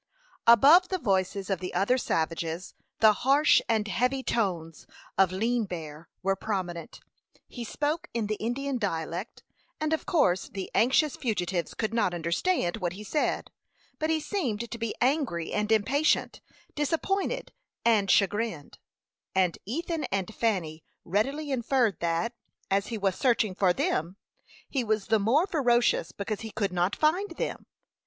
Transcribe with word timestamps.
Above 0.47 0.87
the 0.87 0.97
voices 0.97 1.47
of 1.51 1.59
the 1.59 1.75
other 1.75 1.95
savages, 1.95 2.73
the 3.01 3.13
harsh 3.21 3.61
and 3.69 3.87
heavy 3.87 4.23
tones 4.23 4.87
of 5.15 5.31
Lean 5.31 5.65
Bear 5.65 6.09
were 6.23 6.35
prominent. 6.35 7.01
He 7.47 7.63
spoke 7.63 8.07
in 8.11 8.25
the 8.25 8.33
Indian 8.37 8.79
dialect, 8.79 9.43
and 9.79 9.93
of 9.93 10.07
course 10.07 10.49
the 10.49 10.71
anxious 10.73 11.15
fugitives 11.15 11.75
could 11.75 11.93
not 11.93 12.15
understand 12.15 12.77
what 12.77 12.93
he 12.93 13.03
said; 13.03 13.51
but 13.99 14.09
he 14.09 14.19
seemed 14.19 14.71
to 14.71 14.77
be 14.79 14.95
angry 15.01 15.53
and 15.53 15.71
impatient, 15.71 16.41
disappointed 16.73 17.53
and 17.85 18.09
chagrined; 18.09 18.79
and 19.35 19.59
Ethan 19.67 20.05
and 20.05 20.33
Fanny 20.33 20.83
readily 21.05 21.51
inferred 21.51 21.99
that, 21.99 22.33
as 22.71 22.87
he 22.87 22.97
was 22.97 23.15
searching 23.15 23.53
for 23.53 23.71
them, 23.71 24.17
he 24.67 24.83
was 24.83 25.05
the 25.09 25.19
more 25.19 25.45
ferocious 25.45 26.11
because 26.11 26.41
he 26.41 26.49
could 26.49 26.73
not 26.73 26.95
find 26.95 27.35
them. 27.37 27.67